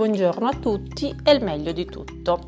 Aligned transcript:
buongiorno 0.00 0.46
a 0.46 0.54
tutti 0.54 1.14
e 1.22 1.30
il 1.30 1.44
meglio 1.44 1.72
di 1.72 1.84
tutto. 1.84 2.40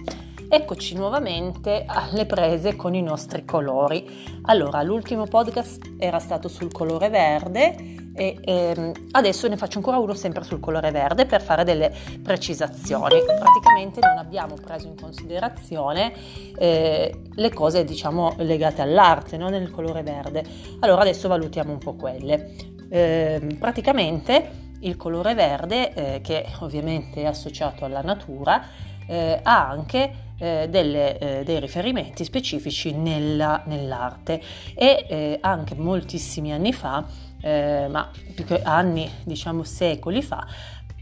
Eccoci 0.48 0.95
nuovamente 0.95 1.85
alle 1.87 2.24
prese 2.24 2.76
con 2.76 2.94
i 2.94 3.03
nostri 3.03 3.44
colori. 3.44 4.40
Allora, 4.44 4.80
l'ultimo 4.80 5.26
podcast 5.26 5.96
era 5.99 6.19
stato 6.19 6.49
sul 6.49 6.72
colore 6.72 7.10
verde 7.10 7.74
e 8.15 8.38
ehm, 8.42 8.92
adesso 9.10 9.49
ne 9.49 9.58
faccio 9.58 9.76
ancora 9.76 9.99
uno 9.99 10.15
sempre 10.15 10.44
sul 10.44 10.60
colore 10.60 10.90
verde 10.92 11.26
per 11.26 11.42
fare 11.42 11.62
delle 11.62 11.94
precisazioni. 12.22 13.22
Praticamente 13.22 14.00
non 14.00 14.16
abbiamo 14.16 14.54
preso 14.54 14.87
in 14.87 14.96
considerazione 14.98 16.14
eh, 16.56 17.14
le 17.34 17.52
cose, 17.52 17.84
diciamo, 17.84 18.32
legate 18.38 18.80
all'arte 18.80 19.37
no? 19.37 19.50
nel 19.50 19.70
colore 19.70 20.02
verde. 20.02 20.42
Allora, 20.80 21.02
adesso 21.02 21.28
valutiamo 21.28 21.70
un 21.70 21.78
po' 21.78 21.96
quelle. 21.96 22.55
Eh, 22.88 23.56
praticamente 23.59 24.61
il 24.82 24.96
colore 24.96 25.34
verde, 25.34 25.92
eh, 25.92 26.20
che 26.20 26.46
ovviamente 26.60 27.22
è 27.22 27.27
associato 27.27 27.84
alla 27.84 28.02
natura, 28.02 28.62
eh, 29.06 29.41
ha 29.42 29.68
anche 29.68 30.30
eh, 30.38 30.68
delle, 30.68 31.18
eh, 31.18 31.45
dei 31.45 31.60
riferimenti 31.60 32.24
specifici 32.24 32.92
nella, 32.92 33.62
nell'arte. 33.66 34.41
E 34.74 35.06
eh, 35.08 35.38
anche 35.41 35.74
moltissimi 35.74 36.52
anni 36.52 36.72
fa, 36.72 37.05
eh, 37.41 37.86
ma 37.88 38.10
più 38.34 38.45
che 38.45 38.62
anni, 38.62 39.08
diciamo 39.24 39.64
secoli 39.64 40.22
fa, 40.22 40.46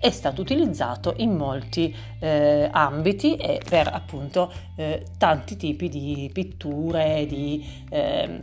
è 0.01 0.11
stato 0.11 0.41
utilizzato 0.41 1.13
in 1.19 1.37
molti 1.37 1.95
eh, 2.21 2.71
ambiti 2.73 3.37
e 3.37 3.61
per 3.69 3.87
appunto 3.87 4.51
eh, 4.77 5.05
tanti 5.19 5.57
tipi 5.59 5.91
di 5.91 6.31
pitture, 6.33 7.27
di 7.27 7.63
eh, 7.91 8.41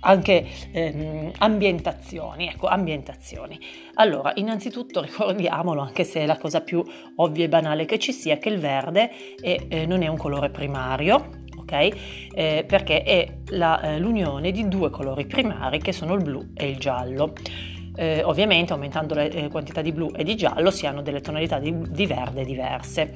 anche 0.00 0.46
ehm, 0.72 1.32
ambientazioni, 1.38 2.48
ecco, 2.48 2.66
ambientazioni. 2.66 3.58
Allora, 3.94 4.32
innanzitutto 4.36 5.00
ricordiamolo, 5.02 5.80
anche 5.80 6.04
se 6.04 6.20
è 6.20 6.26
la 6.26 6.38
cosa 6.38 6.60
più 6.60 6.84
ovvia 7.16 7.44
e 7.44 7.48
banale 7.48 7.84
che 7.84 7.98
ci 7.98 8.12
sia, 8.12 8.38
che 8.38 8.48
il 8.48 8.58
verde 8.58 9.10
è, 9.40 9.56
eh, 9.68 9.86
non 9.86 10.02
è 10.02 10.08
un 10.08 10.16
colore 10.16 10.50
primario, 10.50 11.40
ok? 11.58 11.72
Eh, 12.34 12.64
perché 12.66 13.02
è 13.02 13.38
la, 13.50 13.80
eh, 13.80 13.98
l'unione 13.98 14.50
di 14.50 14.68
due 14.68 14.90
colori 14.90 15.26
primari 15.26 15.78
che 15.78 15.92
sono 15.92 16.14
il 16.14 16.22
blu 16.22 16.50
e 16.54 16.68
il 16.68 16.78
giallo. 16.78 17.32
Eh, 17.94 18.22
ovviamente 18.24 18.72
aumentando 18.72 19.14
le 19.14 19.30
eh, 19.30 19.48
quantità 19.48 19.82
di 19.82 19.92
blu 19.92 20.10
e 20.16 20.24
di 20.24 20.34
giallo 20.34 20.70
si 20.70 20.86
hanno 20.86 21.02
delle 21.02 21.20
tonalità 21.20 21.58
di, 21.58 21.74
di 21.90 22.06
verde 22.06 22.44
diverse. 22.44 23.14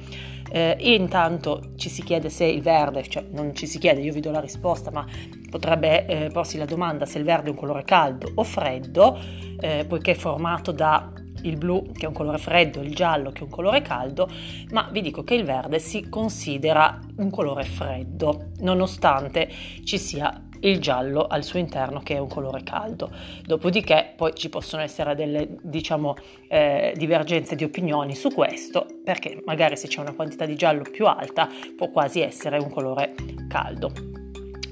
Eh, 0.49 0.77
intanto 0.79 1.71
ci 1.75 1.89
si 1.89 2.03
chiede 2.03 2.29
se 2.29 2.45
il 2.45 2.61
verde, 2.61 3.03
cioè 3.07 3.25
non 3.31 3.55
ci 3.55 3.67
si 3.67 3.79
chiede, 3.79 4.01
io 4.01 4.13
vi 4.13 4.21
do 4.21 4.31
la 4.31 4.39
risposta, 4.39 4.91
ma 4.91 5.05
potrebbe 5.49 6.05
eh, 6.05 6.29
porsi 6.31 6.57
la 6.57 6.65
domanda 6.65 7.05
se 7.05 7.17
il 7.17 7.23
verde 7.23 7.47
è 7.47 7.51
un 7.51 7.57
colore 7.57 7.83
caldo 7.83 8.31
o 8.35 8.43
freddo, 8.43 9.17
eh, 9.59 9.85
poiché 9.87 10.11
è 10.11 10.15
formato 10.15 10.71
da 10.71 11.11
il 11.43 11.57
blu 11.57 11.91
che 11.91 12.05
è 12.05 12.07
un 12.07 12.13
colore 12.13 12.37
freddo, 12.37 12.81
il 12.81 12.93
giallo 12.93 13.31
che 13.31 13.39
è 13.41 13.43
un 13.43 13.49
colore 13.49 13.81
caldo, 13.81 14.29
ma 14.71 14.89
vi 14.91 15.01
dico 15.01 15.23
che 15.23 15.35
il 15.35 15.43
verde 15.43 15.79
si 15.79 16.09
considera 16.09 16.99
un 17.17 17.29
colore 17.29 17.63
freddo, 17.63 18.51
nonostante 18.59 19.49
ci 19.83 19.97
sia 19.97 20.46
il 20.61 20.79
giallo 20.79 21.27
al 21.27 21.43
suo 21.43 21.59
interno 21.59 22.01
che 22.01 22.15
è 22.15 22.19
un 22.19 22.27
colore 22.27 22.63
caldo. 22.63 23.09
Dopodiché 23.43 24.13
poi 24.15 24.33
ci 24.33 24.49
possono 24.49 24.81
essere 24.81 25.15
delle 25.15 25.47
diciamo 25.61 26.15
eh, 26.47 26.93
divergenze 26.95 27.55
di 27.55 27.63
opinioni 27.63 28.15
su 28.15 28.29
questo 28.29 28.85
perché 29.03 29.41
magari 29.45 29.77
se 29.77 29.87
c'è 29.87 29.99
una 29.99 30.13
quantità 30.13 30.45
di 30.45 30.55
giallo 30.55 30.83
più 30.83 31.05
alta 31.05 31.47
può 31.75 31.89
quasi 31.89 32.21
essere 32.21 32.57
un 32.57 32.69
colore 32.69 33.13
caldo 33.47 34.16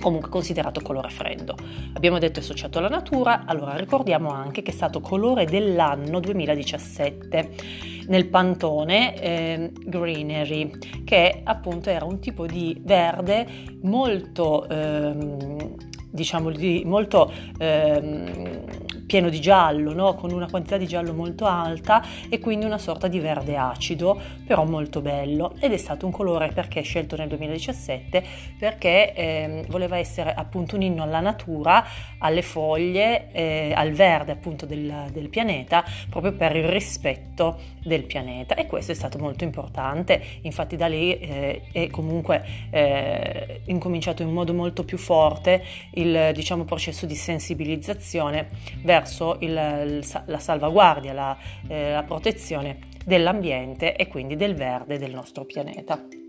comunque 0.06 0.30
considerato 0.30 0.82
colore 0.82 1.10
freddo. 1.10 1.56
Abbiamo 1.94 2.20
detto 2.20 2.40
associato 2.40 2.78
alla 2.78 2.90
natura, 2.90 3.46
allora 3.48 3.76
ricordiamo 3.76 4.30
anche 4.30 4.62
che 4.62 4.70
è 4.70 4.74
stato 4.74 5.00
colore 5.00 5.46
dell'anno 5.46 6.20
2017 6.20 7.50
nel 8.10 8.28
Pantone 8.28 9.20
eh, 9.20 9.72
Greenery, 9.74 10.70
che 11.04 11.42
appunto 11.44 11.90
era 11.90 12.06
un 12.06 12.20
tipo 12.20 12.46
di 12.46 12.80
verde 12.84 13.48
molto, 13.82 14.70
ehm, 14.70 15.74
diciamo, 16.12 16.52
di, 16.52 16.84
molto 16.86 17.32
ehm, 17.58 18.85
pieno 19.06 19.30
di 19.30 19.40
giallo, 19.40 19.94
no? 19.94 20.16
con 20.16 20.32
una 20.32 20.48
quantità 20.50 20.78
di 20.78 20.88
giallo 20.88 21.14
molto 21.14 21.46
alta 21.46 22.04
e 22.30 22.40
quindi 22.40 22.66
una 22.66 22.78
sorta 22.78 23.08
di 23.08 23.20
verde 23.20 23.56
acido, 23.56 24.20
però 24.46 24.66
molto 24.66 25.02
bello. 25.02 25.54
Ed 25.60 25.72
è 25.72 25.78
stato 25.78 26.06
un 26.06 26.12
colore 26.12 26.50
perché 26.54 26.82
scelto 26.82 27.16
nel 27.16 27.28
2017 27.28 28.24
perché 28.58 29.14
eh, 29.14 29.66
voleva 29.70 29.98
essere 29.98 30.34
appunto 30.34 30.76
un 30.76 30.82
inno 30.82 31.04
alla 31.04 31.20
natura, 31.20 31.86
alle 32.20 32.42
foglie, 32.42 33.32
eh, 33.32 33.74
al 33.76 33.92
verde 33.92 34.32
appunto 34.32 34.66
del, 34.66 35.10
del, 35.12 35.30
pianeta, 35.30 35.84
proprio 36.10 36.34
per 36.34 36.56
il 36.56 36.68
rispetto 36.68 37.60
del 37.84 38.04
pianeta. 38.04 38.56
E 38.56 38.66
questo 38.66 38.92
è 38.92 38.96
stato 38.96 39.18
molto 39.20 39.44
importante. 39.44 40.22
Infatti 40.42 40.76
da 40.76 40.88
lì 40.88 41.18
eh, 41.18 41.62
è 41.72 41.88
comunque 41.90 42.44
eh, 42.72 43.62
incominciato 43.66 44.24
in 44.24 44.32
modo 44.32 44.54
molto 44.54 44.84
più 44.84 44.98
forte 44.98 45.64
il 45.92 46.32
diciamo, 46.34 46.64
processo 46.64 47.06
di 47.06 47.16
sensibilizzazione 47.16 48.48
verso 48.82 48.95
verso 48.96 49.38
il, 49.42 49.54
la 49.54 50.40
salvaguardia, 50.40 51.14
la, 51.14 51.38
eh, 51.68 51.92
la 51.92 52.04
protezione 52.04 52.78
dell'ambiente 53.04 53.96
e 53.96 54.08
quindi 54.08 54.36
del 54.36 54.56
verde 54.56 54.98
del 54.98 55.14
nostro 55.14 55.44
pianeta 55.44 56.25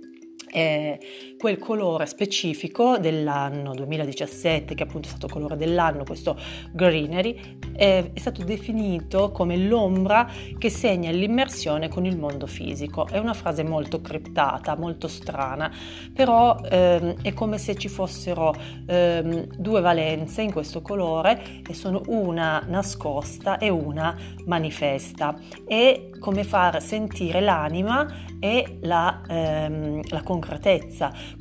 eh, 0.57 0.99
quel 1.37 1.59
colore 1.59 2.07
specifico 2.07 2.97
dell'anno 2.97 3.75
2017, 3.75 4.75
che 4.75 4.85
appunto 4.85 5.07
è 5.07 5.11
stato 5.11 5.29
colore 5.29 5.55
dell'anno, 5.55 6.03
questo 6.03 6.35
greenery, 6.73 7.59
eh, 7.77 8.11
è 8.15 8.19
stato 8.19 8.43
definito 8.43 9.33
come 9.33 9.59
l'ombra 9.59 10.27
che 10.57 10.71
segna 10.71 11.11
l'immersione 11.11 11.89
con 11.89 12.07
il 12.07 12.17
mondo 12.17 12.47
fisico. 12.47 13.07
È 13.07 13.19
una 13.19 13.35
frase 13.35 13.65
molto 13.65 14.01
criptata, 14.01 14.77
molto 14.79 15.09
strana, 15.09 15.71
però 16.15 16.57
ehm, 16.71 17.21
è 17.21 17.35
come 17.35 17.59
se 17.59 17.75
ci 17.75 17.89
fossero 17.89 18.55
ehm, 18.87 19.59
due 19.59 19.83
valenze 19.83 20.41
in 20.41 20.53
questo 20.53 20.81
colore 20.81 21.61
e 21.69 21.75
sono 21.75 22.01
una 22.07 22.65
nascosta 22.67 23.59
e 23.59 23.69
una 23.69 24.17
manifesta. 24.47 25.39
È 25.67 26.09
come 26.19 26.45
far 26.45 26.81
sentire 26.81 27.43
l'anima 27.43 28.07
e 28.41 28.79
la, 28.81 29.21
ehm, 29.29 30.01
la 30.09 30.23
concretezza. 30.23 30.46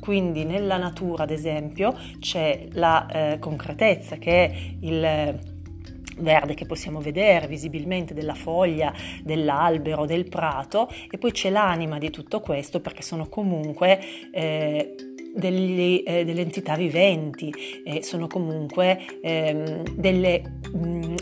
Quindi 0.00 0.44
nella 0.44 0.76
natura, 0.76 1.22
ad 1.22 1.30
esempio, 1.30 1.94
c'è 2.18 2.68
la 2.72 3.06
eh, 3.06 3.38
concretezza 3.38 4.16
che 4.16 4.44
è 4.44 4.54
il 4.80 5.54
verde 6.18 6.54
che 6.54 6.66
possiamo 6.66 7.00
vedere 7.00 7.46
visibilmente 7.46 8.14
della 8.14 8.34
foglia, 8.34 8.92
dell'albero, 9.22 10.06
del 10.06 10.28
prato 10.28 10.88
e 11.10 11.18
poi 11.18 11.32
c'è 11.32 11.50
l'anima 11.50 11.98
di 11.98 12.10
tutto 12.10 12.40
questo 12.40 12.80
perché 12.80 13.02
sono 13.02 13.28
comunque 13.28 14.00
eh, 14.32 14.94
degli, 15.34 16.02
eh, 16.06 16.24
delle 16.24 16.40
entità 16.40 16.74
viventi, 16.76 17.52
eh, 17.84 18.02
sono 18.02 18.26
comunque 18.26 18.98
ehm, 19.20 19.82
delle 19.94 20.60
mh, 20.72 20.78
mm, 20.78 21.14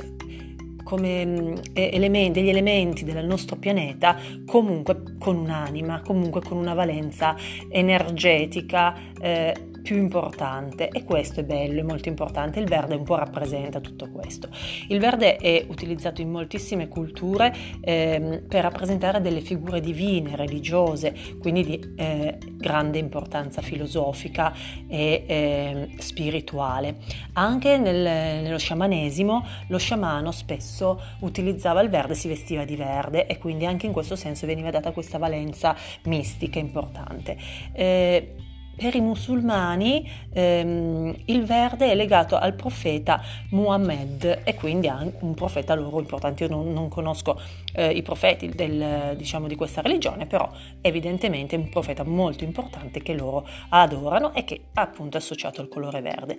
come 0.94 1.54
elementi, 1.72 2.40
degli 2.40 2.50
elementi 2.50 3.04
del 3.04 3.26
nostro 3.26 3.56
pianeta 3.56 4.16
comunque 4.46 5.16
con 5.18 5.36
un'anima, 5.36 6.02
comunque 6.02 6.40
con 6.40 6.56
una 6.56 6.72
valenza 6.72 7.34
energetica 7.68 8.94
eh, 9.20 9.72
più 9.84 9.96
importante 9.96 10.88
e 10.88 11.04
questo 11.04 11.40
è 11.40 11.44
bello, 11.44 11.80
è 11.80 11.82
molto 11.82 12.08
importante. 12.08 12.58
Il 12.58 12.66
verde 12.66 12.94
un 12.94 13.04
po' 13.04 13.16
rappresenta 13.16 13.80
tutto 13.80 14.08
questo. 14.10 14.48
Il 14.88 14.98
verde 14.98 15.36
è 15.36 15.66
utilizzato 15.68 16.22
in 16.22 16.30
moltissime 16.30 16.88
culture 16.88 17.54
eh, 17.82 18.42
per 18.48 18.62
rappresentare 18.62 19.20
delle 19.20 19.42
figure 19.42 19.80
divine, 19.80 20.36
religiose, 20.36 21.14
quindi 21.38 21.64
di 21.64 21.94
eh, 21.96 22.38
grande 22.56 22.96
importanza 22.96 23.60
filosofica 23.60 24.54
e 24.88 25.24
eh, 25.26 25.94
spirituale. 25.98 26.96
Anche 27.34 27.76
nel, 27.76 28.42
nello 28.42 28.58
sciamanesimo 28.58 29.44
lo 29.68 29.78
sciamano 29.78 30.30
spesso 30.30 30.98
utilizzava 31.20 31.82
il 31.82 31.90
verde, 31.90 32.14
si 32.14 32.26
vestiva 32.26 32.64
di 32.64 32.76
verde 32.76 33.26
e 33.26 33.36
quindi 33.36 33.66
anche 33.66 33.84
in 33.84 33.92
questo 33.92 34.16
senso 34.16 34.46
veniva 34.46 34.70
data 34.70 34.92
questa 34.92 35.18
valenza 35.18 35.76
mistica 36.04 36.58
importante. 36.58 37.36
Eh, 37.74 38.34
per 38.76 38.94
i 38.94 39.00
musulmani 39.00 40.08
ehm, 40.32 41.14
il 41.26 41.44
verde 41.44 41.90
è 41.90 41.94
legato 41.94 42.36
al 42.36 42.54
profeta 42.54 43.22
Muhammad 43.50 44.40
e 44.44 44.54
quindi 44.54 44.88
a 44.88 45.06
un 45.20 45.34
profeta 45.34 45.74
loro 45.74 46.00
importante. 46.00 46.44
Io 46.44 46.50
non, 46.50 46.72
non 46.72 46.88
conosco 46.88 47.40
eh, 47.74 47.90
i 47.90 48.02
profeti 48.02 48.48
del, 48.48 49.14
diciamo, 49.16 49.46
di 49.46 49.54
questa 49.54 49.80
religione, 49.80 50.26
però 50.26 50.50
evidentemente 50.80 51.56
è 51.56 51.58
un 51.58 51.68
profeta 51.68 52.04
molto 52.04 52.44
importante 52.44 53.00
che 53.00 53.14
loro 53.14 53.46
adorano 53.70 54.34
e 54.34 54.44
che 54.44 54.60
appunto 54.74 55.16
è 55.16 55.20
associato 55.20 55.60
al 55.60 55.68
colore 55.68 56.00
verde. 56.00 56.36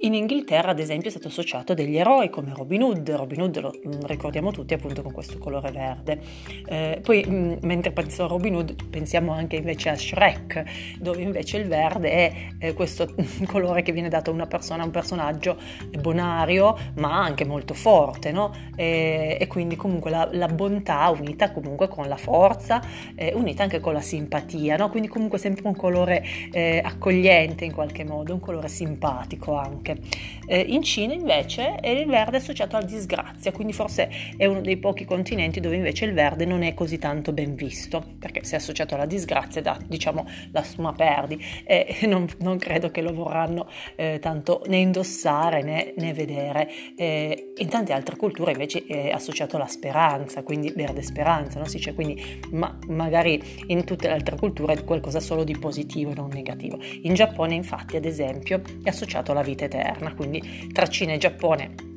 In 0.00 0.14
Inghilterra, 0.14 0.70
ad 0.70 0.78
esempio, 0.78 1.08
è 1.08 1.10
stato 1.10 1.28
associato 1.28 1.72
a 1.72 1.74
degli 1.74 1.96
eroi 1.96 2.28
come 2.28 2.52
Robin 2.54 2.82
Hood. 2.82 3.10
Robin 3.10 3.42
Hood 3.42 3.60
lo 3.60 3.74
mm, 3.74 4.00
ricordiamo 4.02 4.50
tutti 4.50 4.74
appunto 4.74 5.02
con 5.02 5.12
questo 5.12 5.38
colore 5.38 5.70
verde. 5.70 6.20
Eh, 6.66 7.00
poi, 7.02 7.24
mh, 7.24 7.34
mm, 7.34 7.52
mentre 7.62 7.92
pensiamo 7.92 8.28
a 8.28 8.32
Robin 8.32 8.54
Hood, 8.56 8.88
pensiamo 8.90 9.32
anche 9.32 9.56
invece 9.56 9.88
a 9.88 9.96
Shrek, 9.96 10.98
dove 10.98 11.22
invece 11.22 11.56
il 11.56 11.64
verde 11.64 11.77
verde 11.78 12.10
è 12.10 12.32
eh, 12.58 12.72
questo 12.74 13.14
colore 13.46 13.82
che 13.82 13.92
viene 13.92 14.08
dato 14.08 14.30
a 14.30 14.34
una 14.34 14.46
persona, 14.46 14.82
a 14.82 14.86
un 14.86 14.90
personaggio 14.90 15.56
bonario, 16.00 16.76
ma 16.94 17.22
anche 17.22 17.44
molto 17.44 17.74
forte, 17.74 18.32
no? 18.32 18.52
E, 18.74 19.36
e 19.40 19.46
quindi 19.46 19.76
comunque 19.76 20.10
la, 20.10 20.28
la, 20.32 20.48
bontà 20.48 21.08
unita 21.10 21.52
comunque 21.52 21.88
con 21.88 22.08
la 22.08 22.16
forza, 22.16 22.82
eh, 23.14 23.32
unita 23.34 23.62
anche 23.62 23.80
con 23.80 23.92
la 23.92 24.00
simpatia, 24.00 24.76
no? 24.76 24.90
Quindi 24.90 25.08
comunque 25.08 25.38
sempre 25.38 25.66
un 25.66 25.76
colore 25.76 26.24
eh, 26.50 26.80
accogliente 26.84 27.64
in 27.64 27.72
qualche 27.72 28.04
modo, 28.04 28.34
un 28.34 28.40
colore 28.40 28.68
simpatico 28.68 29.56
anche. 29.56 29.98
Eh, 30.46 30.60
in 30.60 30.82
Cina 30.82 31.12
invece 31.12 31.78
il 31.82 32.06
verde 32.06 32.38
è 32.38 32.40
associato 32.40 32.76
alla 32.76 32.86
disgrazia, 32.86 33.52
quindi 33.52 33.72
forse 33.72 34.10
è 34.36 34.46
uno 34.46 34.60
dei 34.60 34.78
pochi 34.78 35.04
continenti 35.04 35.60
dove 35.60 35.76
invece 35.76 36.04
il 36.06 36.12
verde 36.12 36.44
non 36.44 36.62
è 36.62 36.74
così 36.74 36.98
tanto 36.98 37.32
ben 37.32 37.54
visto, 37.54 38.02
perché 38.18 38.42
se 38.44 38.56
è 38.56 38.58
associato 38.58 38.94
alla 38.94 39.06
disgrazia 39.06 39.62
da 39.62 39.78
diciamo 39.86 40.26
la 40.50 40.62
suma 40.62 40.92
perdi 40.92 41.40
e 41.68 41.98
non, 42.08 42.26
non 42.38 42.56
credo 42.56 42.90
che 42.90 43.02
lo 43.02 43.12
vorranno 43.12 43.68
eh, 43.94 44.18
tanto 44.20 44.62
né 44.68 44.78
indossare 44.78 45.62
né, 45.62 45.92
né 45.96 46.14
vedere. 46.14 46.70
Eh, 46.96 47.52
in 47.56 47.68
tante 47.68 47.92
altre 47.92 48.16
culture 48.16 48.52
invece 48.52 48.84
è 48.86 49.10
associato 49.10 49.56
alla 49.56 49.66
speranza, 49.66 50.42
quindi 50.42 50.72
verde 50.74 51.02
speranza, 51.02 51.58
no? 51.58 51.66
si 51.66 51.76
dice 51.76 51.92
quindi 51.92 52.40
ma, 52.52 52.76
magari 52.86 53.40
in 53.66 53.84
tutte 53.84 54.08
le 54.08 54.14
altre 54.14 54.36
culture 54.36 54.72
è 54.72 54.84
qualcosa 54.84 55.20
solo 55.20 55.44
di 55.44 55.56
positivo, 55.58 56.14
non 56.14 56.30
negativo. 56.32 56.78
In 57.02 57.12
Giappone 57.12 57.54
infatti 57.54 57.96
ad 57.96 58.06
esempio 58.06 58.62
è 58.82 58.88
associato 58.88 59.32
alla 59.32 59.42
vita 59.42 59.66
eterna, 59.66 60.14
quindi 60.14 60.70
tra 60.72 60.86
Cina 60.86 61.12
e 61.12 61.18
Giappone 61.18 61.87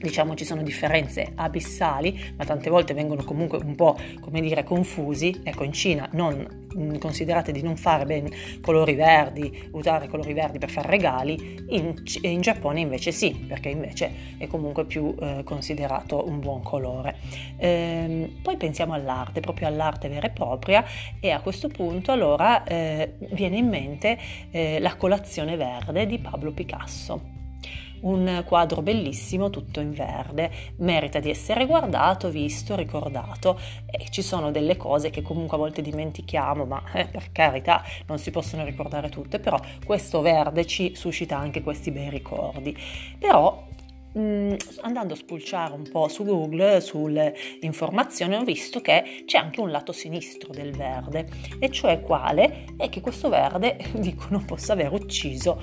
diciamo 0.00 0.34
ci 0.34 0.44
sono 0.44 0.62
differenze 0.62 1.32
abissali, 1.34 2.18
ma 2.36 2.44
tante 2.44 2.70
volte 2.70 2.94
vengono 2.94 3.22
comunque 3.22 3.58
un 3.58 3.74
po' 3.74 3.96
come 4.20 4.40
dire 4.40 4.64
confusi. 4.64 5.40
Ecco, 5.44 5.64
in 5.64 5.72
Cina 5.72 6.08
non 6.12 6.68
mm, 6.76 6.96
considerate 6.96 7.52
di 7.52 7.62
non 7.62 7.76
fare 7.76 8.06
ben 8.06 8.28
colori 8.62 8.94
verdi, 8.94 9.68
usare 9.72 10.08
colori 10.08 10.32
verdi 10.32 10.58
per 10.58 10.70
fare 10.70 10.88
regali, 10.88 11.64
in, 11.68 11.94
in 12.22 12.40
Giappone 12.40 12.80
invece 12.80 13.12
sì, 13.12 13.34
perché 13.46 13.68
invece 13.68 14.38
è 14.38 14.46
comunque 14.46 14.86
più 14.86 15.14
eh, 15.20 15.42
considerato 15.44 16.26
un 16.26 16.40
buon 16.40 16.62
colore. 16.62 17.16
Ehm, 17.58 18.40
poi 18.42 18.56
pensiamo 18.56 18.94
all'arte, 18.94 19.40
proprio 19.40 19.68
all'arte 19.68 20.08
vera 20.08 20.26
e 20.26 20.30
propria 20.30 20.84
e 21.20 21.30
a 21.30 21.40
questo 21.40 21.68
punto 21.68 22.10
allora 22.12 22.64
eh, 22.64 23.16
viene 23.32 23.58
in 23.58 23.68
mente 23.68 24.18
eh, 24.50 24.80
la 24.80 24.96
colazione 24.96 25.56
verde 25.56 26.06
di 26.06 26.18
Pablo 26.18 26.52
Picasso 26.52 27.39
un 28.02 28.42
quadro 28.46 28.82
bellissimo 28.82 29.50
tutto 29.50 29.80
in 29.80 29.92
verde, 29.92 30.50
merita 30.76 31.18
di 31.18 31.30
essere 31.30 31.66
guardato, 31.66 32.30
visto, 32.30 32.76
ricordato. 32.76 33.58
E 33.90 34.08
ci 34.10 34.22
sono 34.22 34.50
delle 34.50 34.76
cose 34.76 35.10
che 35.10 35.22
comunque 35.22 35.56
a 35.56 35.60
volte 35.60 35.82
dimentichiamo, 35.82 36.64
ma 36.64 36.82
eh, 36.92 37.06
per 37.06 37.32
carità 37.32 37.82
non 38.06 38.18
si 38.18 38.30
possono 38.30 38.64
ricordare 38.64 39.08
tutte, 39.08 39.38
però 39.38 39.58
questo 39.84 40.20
verde 40.20 40.66
ci 40.66 40.94
suscita 40.94 41.36
anche 41.36 41.62
questi 41.62 41.90
bei 41.90 42.10
ricordi. 42.10 42.76
Però 43.18 43.68
Mm, 44.18 44.54
andando 44.80 45.14
a 45.14 45.16
spulciare 45.16 45.72
un 45.72 45.88
po' 45.88 46.08
su 46.08 46.24
Google 46.24 46.80
sulle 46.80 47.32
informazioni 47.60 48.34
ho 48.34 48.42
visto 48.42 48.80
che 48.80 49.22
c'è 49.24 49.38
anche 49.38 49.60
un 49.60 49.70
lato 49.70 49.92
sinistro 49.92 50.52
del 50.52 50.72
verde. 50.72 51.28
E 51.60 51.70
cioè 51.70 52.00
quale? 52.00 52.64
È 52.76 52.88
che 52.88 53.00
questo 53.00 53.28
verde 53.28 53.76
dicono 53.94 54.42
possa 54.44 54.72
aver 54.72 54.92
ucciso 54.92 55.62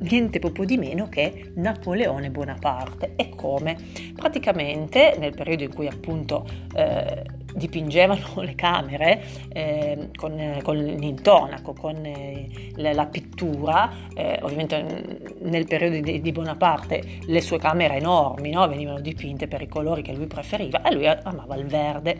niente 0.00 0.38
proprio 0.38 0.64
di 0.64 0.76
meno 0.76 1.08
che 1.08 1.52
Napoleone 1.54 2.30
Bonaparte. 2.30 3.14
E 3.16 3.30
come? 3.30 3.76
Praticamente 4.14 5.16
nel 5.18 5.34
periodo 5.34 5.64
in 5.64 5.74
cui 5.74 5.86
appunto 5.86 6.46
eh, 6.74 7.24
dipingevano 7.54 8.40
le 8.42 8.54
camere 8.54 9.22
eh, 9.52 10.10
con, 10.16 10.60
con, 10.62 10.76
l'intonaco, 10.76 11.72
con 11.72 12.04
eh, 12.04 12.48
la, 12.76 13.06
pittura, 13.06 13.90
eh, 14.14 14.38
ovviamente 14.42 15.34
nel 15.40 15.66
periodo 15.66 16.00
di, 16.00 16.20
di, 16.20 16.32
Bonaparte 16.32 17.02
le 17.26 17.40
sue 17.40 17.58
camere 17.58 17.96
enormi 17.96 18.50
no? 18.50 18.66
venivano 18.68 19.00
dipinte 19.00 19.48
per 19.48 19.62
i 19.62 19.68
colori 19.68 20.02
che 20.02 20.12
lui 20.12 20.26
preferiva 20.26 20.82
e 20.82 20.94
lui 20.94 21.06
amava 21.06 21.56
il 21.56 21.66
verde. 21.66 22.16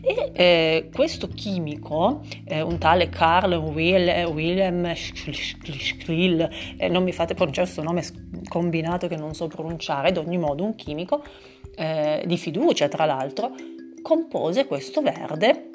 E 0.00 0.30
eh, 0.32 0.90
questo 0.92 1.28
chimico, 1.28 2.22
eh, 2.44 2.60
un 2.60 2.78
tale 2.78 3.08
Carl 3.08 3.54
Will, 3.54 4.08
Wilhelm 4.30 4.92
Schrill, 4.94 6.48
eh, 6.76 6.88
non 6.88 7.02
mi 7.02 7.12
fate 7.12 7.34
pronunciare 7.34 7.66
questo 7.66 7.82
nome 7.82 8.04
combinato 8.48 9.08
che 9.08 9.16
non 9.16 9.34
so 9.34 9.48
pronunciare, 9.48 10.08
ad 10.08 10.16
ogni 10.16 10.38
modo 10.38 10.64
un 10.64 10.74
chimico 10.74 11.22
di 11.78 12.36
fiducia 12.36 12.88
tra 12.88 13.04
l'altro, 13.04 13.52
compose 14.02 14.66
questo 14.66 15.02
verde 15.02 15.70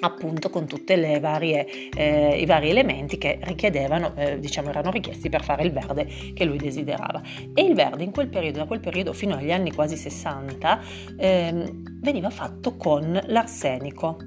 appunto 0.00 0.50
con 0.50 0.66
tutti 0.66 0.92
eh, 0.92 2.38
i 2.38 2.46
vari 2.46 2.68
elementi 2.68 3.18
che 3.18 3.38
richiedevano, 3.42 4.14
eh, 4.16 4.38
diciamo 4.38 4.68
erano 4.68 4.90
richiesti 4.90 5.28
per 5.28 5.42
fare 5.42 5.64
il 5.64 5.72
verde 5.72 6.06
che 6.34 6.44
lui 6.44 6.58
desiderava. 6.58 7.22
E 7.54 7.62
il 7.62 7.74
verde 7.74 8.04
in 8.04 8.10
quel 8.10 8.28
periodo, 8.28 8.58
da 8.58 8.66
quel 8.66 8.80
periodo 8.80 9.12
fino 9.12 9.34
agli 9.34 9.50
anni 9.50 9.72
quasi 9.72 9.96
60, 9.96 10.80
eh, 11.16 11.72
veniva 12.00 12.30
fatto 12.30 12.76
con 12.76 13.18
l'arsenico, 13.26 14.18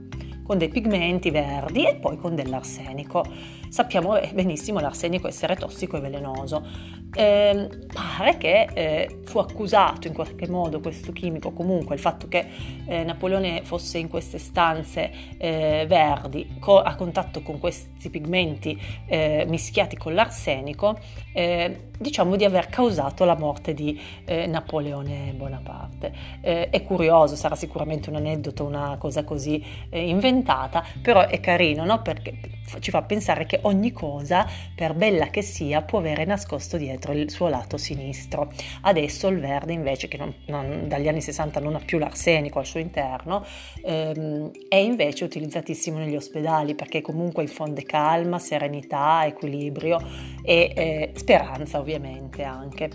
con 0.44 0.58
dei 0.58 0.70
pigmenti 0.70 1.30
verdi 1.30 1.86
e 1.86 1.96
poi 1.96 2.18
con 2.18 2.36
dell'arsenico. 2.36 3.24
Sappiamo 3.70 4.20
benissimo 4.34 4.80
l'arsenico 4.80 5.28
essere 5.28 5.56
tossico 5.56 5.98
e 5.98 6.00
velenoso 6.00 6.98
eh, 7.14 7.70
pare 7.92 8.38
che 8.38 8.68
eh, 8.74 9.20
fu 9.24 9.40
accusato 9.40 10.08
in 10.08 10.14
qualche 10.14 10.48
modo 10.48 10.80
questo 10.80 11.12
chimico, 11.12 11.52
comunque 11.52 11.96
il 11.96 12.02
fatto 12.02 12.28
che 12.28 12.46
eh, 12.86 13.04
Napoleone 13.04 13.62
fosse 13.64 13.98
in 13.98 14.10
queste 14.10 14.38
stanze 14.38 15.12
eh, 15.38 15.86
verdi 15.88 16.58
co- 16.60 16.82
a 16.82 16.96
contatto 16.96 17.42
con 17.42 17.60
questi 17.60 18.10
pigmenti 18.10 18.80
eh, 19.08 19.46
mischiati 19.48 19.96
con 19.96 20.14
l'arsenico, 20.14 21.00
eh, 21.34 21.86
diciamo 21.98 22.36
di 22.36 22.44
aver 22.44 22.68
causato 22.68 23.26
la 23.26 23.36
morte 23.36 23.74
di 23.74 24.00
Napoleone 24.28 25.34
Bonaparte. 25.36 26.14
è 26.42 26.84
curioso, 26.84 27.36
sarà 27.36 27.56
sicuramente 27.56 28.10
un 28.10 28.18
aneddoto, 28.18 28.66
una 28.66 28.98
cosa 29.00 29.24
così 29.24 29.64
inventata, 29.90 30.84
però 31.02 31.26
è 31.28 31.40
carino, 31.40 31.86
no? 31.86 32.02
Perché 32.02 32.40
ci 32.80 32.92
fa 32.92 33.02
pensare 33.02 33.46
che 33.46 33.57
ogni 33.64 33.92
cosa, 33.92 34.46
per 34.76 34.94
bella 34.94 35.28
che 35.28 35.42
sia, 35.42 35.82
può 35.82 36.00
avere 36.00 36.26
nascosto 36.26 36.78
dietro 36.78 37.12
il 37.14 37.30
suo 37.30 37.48
lato 37.48 37.78
sinistro. 37.78 38.52
Adesso 38.82 39.28
il 39.28 39.40
verde 39.40 39.74
invece, 39.74 40.08
che 40.08 40.18
non, 40.18 40.34
non, 40.48 40.88
dagli 40.88 41.08
anni 41.08 41.22
60 41.22 41.60
non 41.60 41.76
ha 41.76 41.82
più 41.84 41.98
l'arsenico 41.98 42.60
al 42.60 42.66
suo 42.66 42.80
interno, 42.80 43.46
ehm, 43.84 44.52
è 44.68 44.76
invece 44.76 45.24
utilizzatissimo 45.24 45.98
negli 45.98 46.16
ospedali 46.16 46.76
perché 46.76 47.02
comunque 47.02 47.44
infonde 47.44 47.84
calma, 47.84 48.40
serenità, 48.40 49.26
equilibrio 49.26 50.00
e 50.44 50.72
eh, 50.76 51.12
speranza 51.16 51.80
ovviamente 51.80 52.44
anche. 52.44 52.90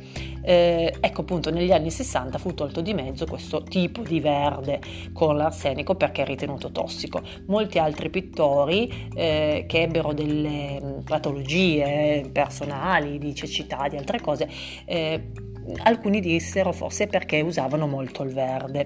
Eh, 0.44 0.94
ecco 1.00 1.20
appunto 1.20 1.50
negli 1.50 1.70
anni 1.70 1.90
60 1.90 2.38
fu 2.38 2.52
tolto 2.54 2.80
di 2.80 2.94
mezzo 2.94 3.26
questo 3.26 3.62
tipo 3.62 4.02
di 4.02 4.18
verde 4.18 4.80
con 5.12 5.36
l'arsenico 5.36 5.94
perché 5.94 6.22
è 6.22 6.24
ritenuto 6.26 6.70
tossico. 6.70 7.22
Molti 7.46 7.78
altri 7.78 8.10
pittori 8.10 9.08
eh, 9.14 9.64
che 9.68 9.82
ebbero 9.82 10.12
delle 10.12 10.51
mm, 10.82 10.98
patologie 11.00 12.28
personali 12.32 13.18
di 13.18 13.34
cecità, 13.34 13.88
di 13.88 13.96
altre 13.96 14.20
cose, 14.20 14.48
eh, 14.84 15.30
alcuni 15.82 16.20
dissero 16.20 16.72
forse 16.72 17.06
perché 17.06 17.40
usavano 17.40 17.86
molto 17.86 18.22
il 18.22 18.32
verde. 18.32 18.84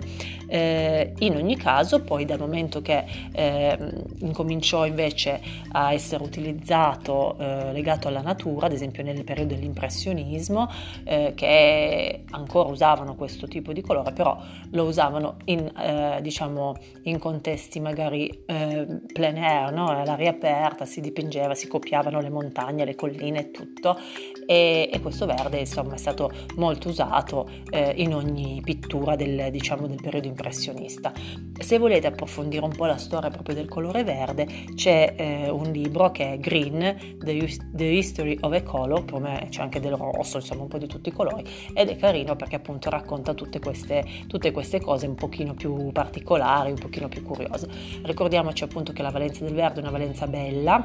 Eh, 0.48 1.12
in 1.20 1.36
ogni 1.36 1.56
caso, 1.56 2.02
poi 2.02 2.24
dal 2.24 2.38
momento 2.38 2.82
che 2.82 3.04
eh, 3.32 3.78
incominciò 4.18 4.86
invece 4.86 5.40
a 5.72 5.92
essere 5.92 6.22
utilizzato 6.22 7.36
eh, 7.38 7.72
legato 7.72 8.08
alla 8.08 8.20
natura, 8.20 8.66
ad 8.66 8.72
esempio 8.72 9.02
nel 9.02 9.24
periodo 9.24 9.54
dell'impressionismo, 9.54 10.68
eh, 11.04 11.32
che 11.34 12.24
ancora 12.30 12.68
usavano 12.68 13.14
questo 13.14 13.48
tipo 13.48 13.72
di 13.72 13.80
colore, 13.80 14.12
però 14.12 14.38
lo 14.70 14.84
usavano 14.84 15.36
in, 15.46 15.70
eh, 15.78 16.20
diciamo, 16.20 16.76
in 17.02 17.18
contesti 17.18 17.80
magari 17.80 18.28
eh, 18.46 18.86
plein 19.12 19.38
air, 19.38 19.72
no? 19.72 19.88
all'aria 19.88 20.30
aperta, 20.30 20.84
si 20.84 21.00
dipingeva, 21.00 21.54
si 21.54 21.66
copiavano 21.66 22.20
le 22.20 22.30
montagne, 22.30 22.84
le 22.84 22.94
colline 22.94 23.40
e 23.40 23.50
tutto, 23.50 23.98
e, 24.46 24.88
e 24.92 25.00
questo 25.00 25.26
verde 25.26 25.58
insomma 25.58 25.94
è 25.94 25.98
stato 25.98 26.30
molto 26.56 26.65
molto 26.66 26.88
usato 26.88 27.48
eh, 27.70 27.92
in 27.96 28.12
ogni 28.12 28.60
pittura 28.64 29.14
del, 29.14 29.50
diciamo, 29.52 29.86
del 29.86 30.00
periodo 30.02 30.26
impressionista. 30.26 31.12
Se 31.58 31.78
volete 31.78 32.08
approfondire 32.08 32.64
un 32.64 32.74
po' 32.74 32.86
la 32.86 32.96
storia 32.96 33.30
proprio 33.30 33.54
del 33.54 33.68
colore 33.68 34.02
verde, 34.02 34.48
c'è 34.74 35.14
eh, 35.16 35.48
un 35.48 35.70
libro 35.70 36.10
che 36.10 36.32
è 36.32 36.38
Green, 36.38 37.16
The, 37.18 37.48
The 37.72 37.84
History 37.84 38.36
of 38.40 38.52
a 38.52 38.62
Color, 38.62 39.04
come 39.04 39.46
c'è 39.48 39.62
anche 39.62 39.78
del 39.78 39.92
rosso, 39.92 40.38
insomma 40.38 40.62
un 40.62 40.68
po' 40.68 40.78
di 40.78 40.88
tutti 40.88 41.08
i 41.08 41.12
colori, 41.12 41.44
ed 41.72 41.88
è 41.88 41.96
carino 41.96 42.34
perché 42.34 42.56
appunto 42.56 42.90
racconta 42.90 43.32
tutte 43.32 43.60
queste, 43.60 44.04
tutte 44.26 44.50
queste 44.50 44.80
cose 44.80 45.06
un 45.06 45.14
pochino 45.14 45.54
più 45.54 45.92
particolari, 45.92 46.72
un 46.72 46.78
pochino 46.78 47.06
più 47.06 47.22
curiose. 47.22 47.68
Ricordiamoci 48.02 48.64
appunto 48.64 48.92
che 48.92 49.02
la 49.02 49.10
valenza 49.10 49.44
del 49.44 49.54
verde 49.54 49.78
è 49.78 49.82
una 49.82 49.92
valenza 49.92 50.26
bella, 50.26 50.84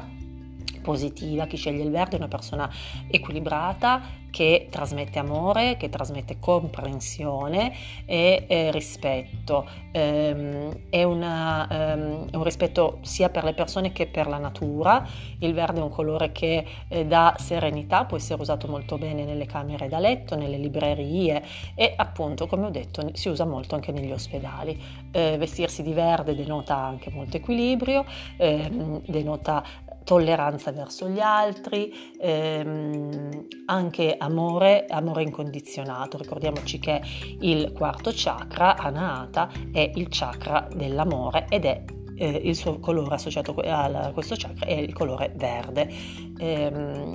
positiva, 0.82 1.46
chi 1.46 1.56
sceglie 1.56 1.82
il 1.82 1.90
verde 1.90 2.16
è 2.16 2.18
una 2.18 2.28
persona 2.28 2.70
equilibrata 3.08 4.20
che 4.32 4.68
trasmette 4.70 5.18
amore, 5.18 5.76
che 5.76 5.90
trasmette 5.90 6.38
comprensione 6.40 7.72
e 8.06 8.46
eh, 8.48 8.70
rispetto. 8.72 9.68
Ehm, 9.92 10.88
è, 10.88 11.02
una, 11.04 11.68
ehm, 11.68 12.28
un 12.32 12.42
rispetto 12.42 12.98
sia 13.02 13.28
per 13.28 13.44
le 13.44 13.52
persone 13.52 13.92
che 13.92 14.06
per 14.06 14.26
la 14.26 14.38
natura. 14.38 15.06
Il 15.38 15.52
verde 15.52 15.80
è 15.80 15.82
un 15.82 15.90
colore 15.90 16.32
che 16.32 16.64
eh, 16.88 17.04
dà 17.04 17.34
serenità, 17.38 18.06
può 18.06 18.16
essere 18.16 18.40
usato 18.40 18.66
molto 18.66 18.96
bene 18.96 19.24
nelle 19.24 19.44
camere 19.44 19.86
da 19.88 19.98
letto, 19.98 20.34
nelle 20.34 20.56
librerie 20.56 21.44
e 21.74 21.92
appunto, 21.94 22.46
come 22.46 22.66
ho 22.66 22.70
detto, 22.70 23.10
si 23.12 23.28
usa 23.28 23.44
molto 23.44 23.74
anche 23.74 23.92
negli 23.92 24.12
ospedali. 24.12 24.80
Eh, 25.12 25.36
vestirsi 25.36 25.82
di 25.82 25.92
verde 25.92 26.34
denota 26.34 26.74
anche 26.74 27.10
molto 27.10 27.36
equilibrio, 27.36 28.06
ehm, 28.38 29.02
denota 29.04 29.62
tolleranza 30.04 30.72
verso 30.72 31.08
gli 31.08 31.20
altri, 31.20 31.92
ehm, 32.20 33.46
anche 33.66 34.16
amore, 34.18 34.86
amore 34.88 35.22
incondizionato. 35.22 36.18
Ricordiamoci 36.18 36.78
che 36.78 37.00
il 37.40 37.72
quarto 37.72 38.10
chakra, 38.14 38.76
Anahata, 38.76 39.50
è 39.72 39.90
il 39.94 40.06
chakra 40.08 40.68
dell'amore 40.72 41.46
ed 41.48 41.64
è 41.64 41.84
eh, 42.16 42.40
il 42.44 42.54
suo 42.54 42.78
colore 42.78 43.14
associato 43.14 43.54
a 43.54 44.10
questo 44.12 44.34
chakra 44.36 44.66
è 44.66 44.72
il 44.72 44.92
colore 44.92 45.32
verde. 45.34 45.90
Ehm, 46.38 47.12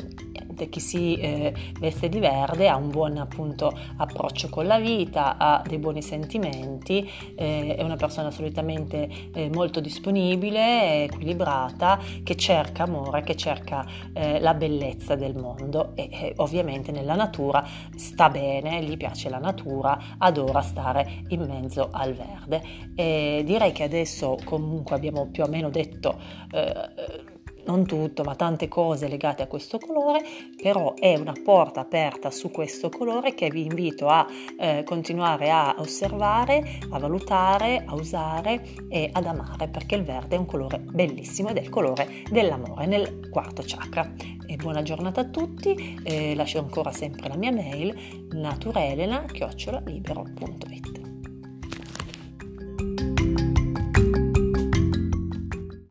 chi 0.65 0.79
si 0.79 1.15
eh, 1.17 1.53
veste 1.79 2.09
di 2.09 2.19
verde 2.19 2.67
ha 2.67 2.75
un 2.75 2.89
buon 2.89 3.17
appunto 3.17 3.71
approccio 3.97 4.49
con 4.49 4.65
la 4.65 4.79
vita, 4.79 5.37
ha 5.37 5.63
dei 5.65 5.77
buoni 5.77 6.01
sentimenti, 6.01 7.09
eh, 7.35 7.75
è 7.75 7.83
una 7.83 7.95
persona 7.95 8.31
solitamente 8.31 9.09
eh, 9.33 9.49
molto 9.53 9.79
disponibile, 9.79 11.03
equilibrata, 11.03 11.99
che 12.23 12.35
cerca 12.35 12.83
amore, 12.83 13.21
che 13.21 13.35
cerca 13.35 13.85
eh, 14.13 14.39
la 14.39 14.53
bellezza 14.53 15.15
del 15.15 15.35
mondo 15.35 15.91
e 15.95 16.33
ovviamente 16.37 16.91
nella 16.91 17.15
natura 17.15 17.65
sta 17.95 18.29
bene, 18.29 18.83
gli 18.83 18.97
piace 18.97 19.29
la 19.29 19.39
natura, 19.39 20.15
adora 20.17 20.61
stare 20.61 21.23
in 21.29 21.45
mezzo 21.47 21.89
al 21.91 22.13
verde. 22.13 22.61
E 22.95 23.43
direi 23.45 23.71
che 23.71 23.83
adesso 23.83 24.37
comunque 24.43 24.95
abbiamo 24.95 25.27
più 25.27 25.43
o 25.43 25.47
meno 25.47 25.69
detto 25.69 26.19
eh, 26.51 27.36
non 27.67 27.85
tutto, 27.85 28.23
ma 28.23 28.33
tante 28.35 28.67
cose 28.67 29.07
legate 29.07 29.43
a 29.43 29.47
questo 29.47 29.77
colore, 29.77 30.23
però 30.61 30.95
è 30.95 31.15
una 31.15 31.33
porta 31.43 31.81
aperta 31.81 32.31
su 32.31 32.49
questo 32.49 32.89
colore 32.89 33.35
che 33.35 33.49
vi 33.49 33.65
invito 33.65 34.07
a 34.07 34.25
eh, 34.57 34.83
continuare 34.83 35.51
a 35.51 35.75
osservare, 35.77 36.79
a 36.89 36.97
valutare, 36.97 37.83
a 37.85 37.93
usare 37.93 38.63
e 38.89 39.09
ad 39.11 39.25
amare, 39.25 39.67
perché 39.67 39.95
il 39.95 40.03
verde 40.03 40.35
è 40.35 40.39
un 40.39 40.45
colore 40.45 40.79
bellissimo 40.79 41.49
ed 41.49 41.57
è 41.57 41.61
il 41.61 41.69
colore 41.69 42.23
dell'amore 42.29 42.85
nel 42.85 43.27
quarto 43.29 43.63
chakra. 43.65 44.13
E 44.49 44.55
buona 44.55 44.81
giornata 44.81 45.19
a 45.21 45.25
tutti, 45.25 45.99
eh, 46.03 46.33
lascio 46.33 46.59
ancora 46.59 46.91
sempre 46.91 47.27
la 47.27 47.35
mia 47.35 47.51
mail 47.51 47.93
naturelena-libero.it 48.31 51.06